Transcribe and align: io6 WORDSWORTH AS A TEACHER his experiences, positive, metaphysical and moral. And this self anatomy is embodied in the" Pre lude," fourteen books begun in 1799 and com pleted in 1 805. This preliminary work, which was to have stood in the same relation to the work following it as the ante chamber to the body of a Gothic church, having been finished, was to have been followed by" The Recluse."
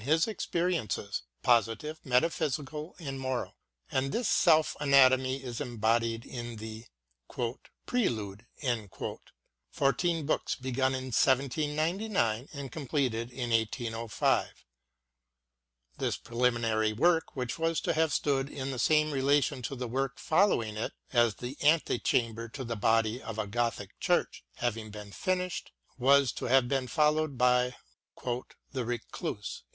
io6 0.03 0.07
WORDSWORTH 0.07 0.17
AS 0.17 0.23
A 0.25 0.25
TEACHER 0.25 0.31
his 0.31 0.35
experiences, 0.35 1.21
positive, 1.43 1.99
metaphysical 2.03 2.95
and 2.97 3.19
moral. 3.19 3.55
And 3.91 4.11
this 4.11 4.27
self 4.27 4.75
anatomy 4.79 5.43
is 5.43 5.61
embodied 5.61 6.25
in 6.25 6.55
the" 6.55 6.85
Pre 7.85 8.09
lude," 8.09 8.47
fourteen 9.69 10.25
books 10.25 10.55
begun 10.55 10.95
in 10.95 11.11
1799 11.13 12.49
and 12.51 12.71
com 12.71 12.87
pleted 12.87 13.29
in 13.29 13.51
1 13.51 13.59
805. 13.77 14.65
This 15.99 16.17
preliminary 16.17 16.93
work, 16.93 17.35
which 17.35 17.59
was 17.59 17.79
to 17.81 17.93
have 17.93 18.11
stood 18.11 18.49
in 18.49 18.71
the 18.71 18.79
same 18.79 19.11
relation 19.11 19.61
to 19.61 19.75
the 19.75 19.87
work 19.87 20.17
following 20.17 20.77
it 20.77 20.93
as 21.13 21.35
the 21.35 21.55
ante 21.61 21.99
chamber 21.99 22.49
to 22.49 22.63
the 22.63 22.75
body 22.75 23.21
of 23.21 23.37
a 23.37 23.45
Gothic 23.45 23.99
church, 23.99 24.43
having 24.55 24.89
been 24.89 25.11
finished, 25.11 25.71
was 25.99 26.31
to 26.31 26.45
have 26.45 26.67
been 26.67 26.87
followed 26.87 27.37
by" 27.37 27.75
The 28.71 28.83
Recluse." 28.83 29.61